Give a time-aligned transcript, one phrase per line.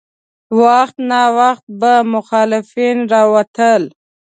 [0.61, 3.83] وخت ناوخت به مخالفین راوتل.